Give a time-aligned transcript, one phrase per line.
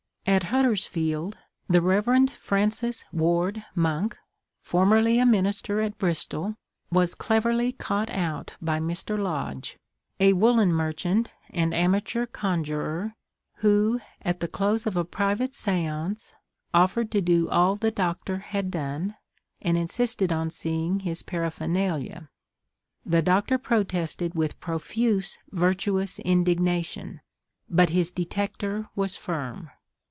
[0.27, 1.35] At Huddersfield
[1.67, 2.29] the Rev.
[2.29, 4.17] Francis Ward Monck,
[4.61, 6.55] formerly a minister at Bristol,
[6.91, 9.17] was cleverly caught out by Mr.
[9.19, 9.77] Lodge,
[10.21, 13.15] a woollen merchant and amateur conjurer,
[13.55, 16.33] who at the close of a private seance
[16.73, 19.15] offered to do all the "Doctor" had done,
[19.61, 22.29] and insisted on seeing his "paraphernalia."
[23.05, 27.21] The Doctor protested with profuse virtuous indignation,
[27.69, 29.71] but his detecter was firm.